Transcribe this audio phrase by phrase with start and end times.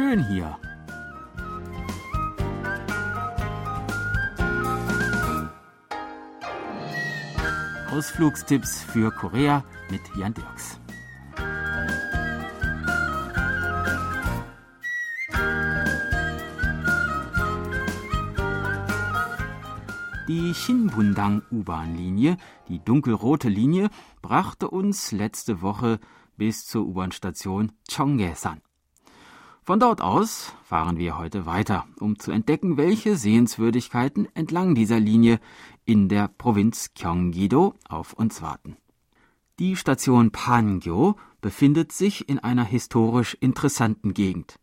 [0.00, 0.56] schön hier.
[7.90, 10.80] Ausflugstipps für Korea mit Jan Dirks.
[20.28, 23.90] Die Shinbundang U-Bahn-Linie, die dunkelrote Linie,
[24.22, 25.98] brachte uns letzte Woche
[26.38, 28.62] bis zur U-Bahn-Station Cheonggaesan.
[29.70, 35.38] Von dort aus fahren wir heute weiter, um zu entdecken, welche Sehenswürdigkeiten entlang dieser Linie
[35.84, 38.78] in der Provinz Gyeonggi-do auf uns warten.
[39.60, 44.58] Die Station Pangyo befindet sich in einer historisch interessanten Gegend.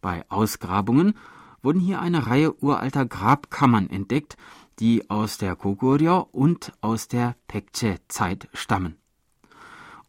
[0.00, 1.14] Bei Ausgrabungen
[1.62, 4.36] wurden hier eine Reihe uralter Grabkammern entdeckt,
[4.80, 8.96] die aus der Goguryeo und aus der Pekche-Zeit stammen.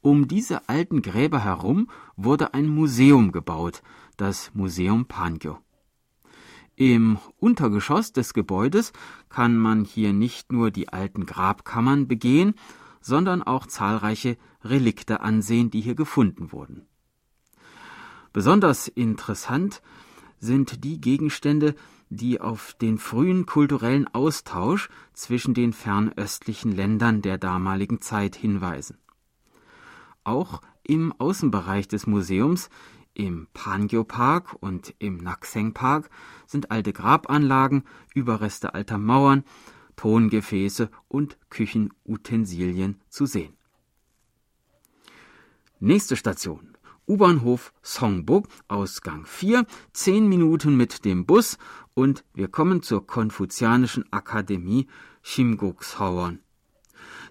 [0.02, 3.84] Um diese alten Gräber herum wurde ein Museum gebaut,
[4.18, 5.60] das Museum Pangyo.
[6.76, 8.94] Im Untergeschoss des Gebäudes
[9.30, 12.56] kann man hier nicht nur die alten Grabkammern begehen,
[13.00, 16.88] sondern auch zahlreiche Relikte ansehen, die hier gefunden wurden.
[18.32, 19.82] Besonders interessant
[20.40, 21.76] sind die Gegenstände,
[22.10, 28.98] die auf den frühen kulturellen Austausch zwischen den fernöstlichen Ländern der damaligen Zeit hinweisen.
[30.24, 32.70] Auch im Außenbereich des Museums,
[33.14, 36.10] im Pangyo Park und im Nakseng Park
[36.46, 37.84] sind alte Grabanlagen,
[38.14, 39.44] Überreste alter Mauern,
[39.96, 43.56] Tongefäße und Küchenutensilien zu sehen.
[45.80, 46.78] Nächste Station.
[47.06, 51.58] U-Bahnhof Songbuk, Ausgang 4, zehn Minuten mit dem Bus
[51.94, 54.88] und wir kommen zur Konfuzianischen Akademie
[55.22, 56.40] Shimguk-Sawon.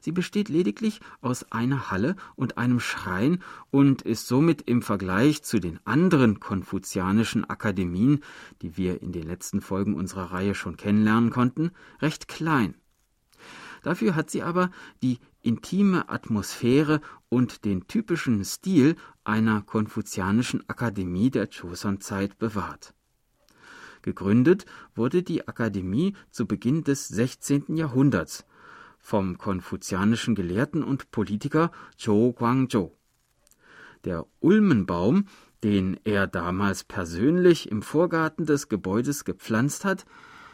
[0.05, 3.39] Sie besteht lediglich aus einer Halle und einem Schrein
[3.71, 8.19] und ist somit im Vergleich zu den anderen konfuzianischen Akademien,
[8.63, 11.71] die wir in den letzten Folgen unserer Reihe schon kennenlernen konnten,
[12.01, 12.75] recht klein.
[13.85, 21.49] Dafür hat sie aber die intime Atmosphäre und den typischen Stil einer konfuzianischen Akademie der
[21.49, 22.93] Joseon-Zeit bewahrt.
[24.03, 27.77] Gegründet wurde die Akademie zu Beginn des 16.
[27.77, 28.45] Jahrhunderts
[29.03, 32.93] vom konfuzianischen Gelehrten und Politiker Zhou Guangzhou.
[34.05, 35.27] Der Ulmenbaum,
[35.63, 40.07] den er damals persönlich im Vorgarten des Gebäudes gepflanzt hat,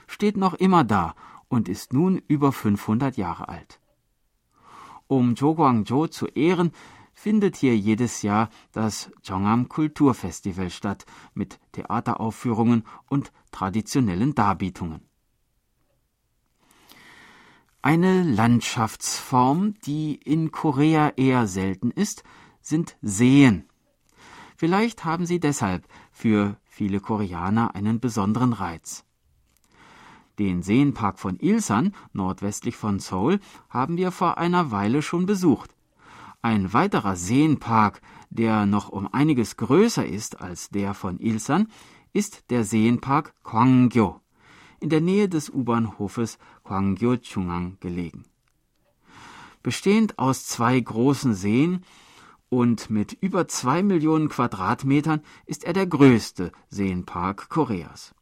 [0.06, 1.14] steht noch immer da
[1.48, 3.80] und ist nun über 500 Jahre alt.
[5.06, 6.72] Um Zhou Guangzhou zu ehren,
[7.12, 11.04] findet hier jedes Jahr das Chongam Kulturfestival statt
[11.34, 15.07] mit Theateraufführungen und traditionellen Darbietungen.
[17.80, 22.24] Eine Landschaftsform, die in Korea eher selten ist,
[22.60, 23.68] sind Seen.
[24.56, 29.04] Vielleicht haben sie deshalb für viele Koreaner einen besonderen Reiz.
[30.40, 35.72] Den Seenpark von Ilsan, nordwestlich von Seoul, haben wir vor einer Weile schon besucht.
[36.42, 41.68] Ein weiterer Seenpark, der noch um einiges größer ist als der von Ilsan,
[42.12, 44.20] ist der Seenpark Kwangyo,
[44.80, 48.24] in der Nähe des U-Bahnhofes Kwangyo Chungang gelegen.
[49.62, 51.84] Bestehend aus zwei großen Seen
[52.48, 58.14] und mit über zwei Millionen Quadratmetern ist er der größte Seenpark Koreas.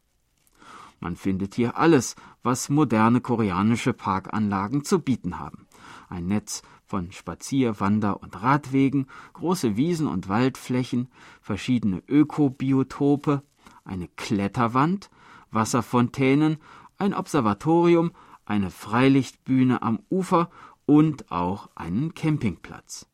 [0.99, 5.67] Man findet hier alles, was moderne koreanische Parkanlagen zu bieten haben.
[6.09, 11.09] Ein Netz von Spazier-, Wander- und Radwegen, große Wiesen und Waldflächen,
[11.41, 13.43] verschiedene Ökobiotope,
[13.83, 15.09] eine Kletterwand,
[15.51, 16.57] Wasserfontänen,
[16.97, 18.11] ein Observatorium,
[18.45, 20.49] eine Freilichtbühne am Ufer
[20.85, 23.07] und auch einen Campingplatz.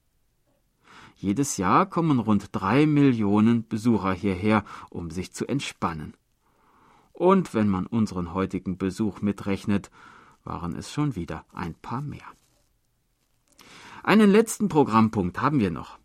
[1.15, 6.15] Jedes Jahr kommen rund drei Millionen Besucher hierher, um sich zu entspannen.
[7.13, 9.89] Und wenn man unseren heutigen Besuch mitrechnet,
[10.43, 12.25] waren es schon wieder ein paar mehr.
[14.03, 15.97] Einen letzten Programmpunkt haben wir noch.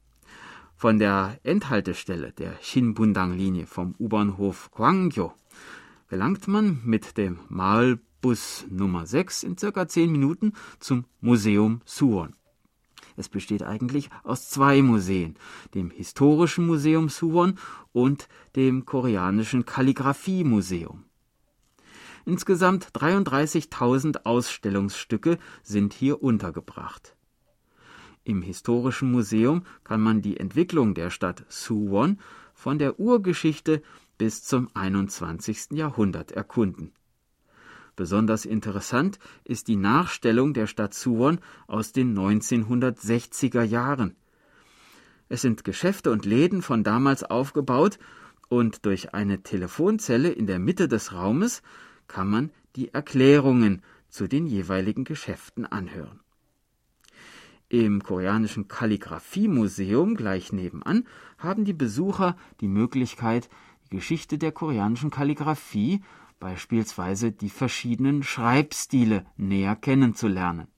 [0.76, 5.32] Von der Endhaltestelle der Shinbundang-Linie vom U-Bahnhof Gwangyo
[6.08, 12.34] gelangt man mit dem Malbus Nummer 6 in circa 10 Minuten zum Museum Suwon.
[13.16, 15.36] Es besteht eigentlich aus zwei Museen,
[15.74, 17.58] dem Historischen Museum Suwon
[17.92, 21.04] und dem Koreanischen Kalligraphie-Museum.
[22.24, 27.16] Insgesamt 33.000 Ausstellungsstücke sind hier untergebracht.
[28.22, 32.20] Im Historischen Museum kann man die Entwicklung der Stadt Suwon
[32.52, 33.82] von der Urgeschichte
[34.18, 35.70] bis zum 21.
[35.72, 36.92] Jahrhundert erkunden.
[37.96, 44.14] Besonders interessant ist die Nachstellung der Stadt Suwon aus den 1960er Jahren.
[45.28, 47.98] Es sind Geschäfte und Läden von damals aufgebaut
[48.48, 51.62] Und durch eine Telefonzelle in der Mitte des Raumes
[52.06, 56.20] kann man die Erklärungen zu den jeweiligen Geschäften anhören.
[57.68, 61.06] Im koreanischen Kalligraphiemuseum gleich nebenan
[61.36, 63.50] haben die Besucher die Möglichkeit,
[63.90, 66.02] die Geschichte der koreanischen Kalligraphie,
[66.40, 70.68] beispielsweise die verschiedenen Schreibstile, näher kennenzulernen.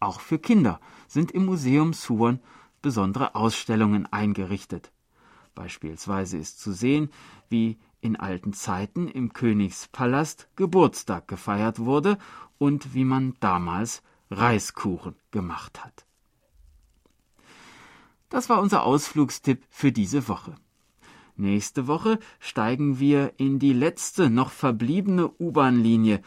[0.00, 2.40] Auch für Kinder sind im Museum Suwon
[2.82, 4.92] besondere Ausstellungen eingerichtet.
[5.54, 7.10] Beispielsweise ist zu sehen,
[7.48, 12.18] wie in alten Zeiten im Königspalast Geburtstag gefeiert wurde
[12.58, 16.04] und wie man damals Reiskuchen gemacht hat.
[18.28, 20.56] Das war unser Ausflugstipp für diese Woche.
[21.36, 26.22] Nächste Woche steigen wir in die letzte noch verbliebene U-Bahn-Linie,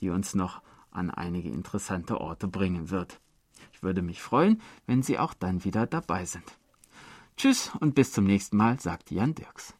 [0.00, 3.20] die uns noch an einige interessante Orte bringen wird.
[3.72, 6.58] Ich würde mich freuen, wenn Sie auch dann wieder dabei sind.
[7.36, 9.77] Tschüss und bis zum nächsten Mal, sagt Jan Dirks.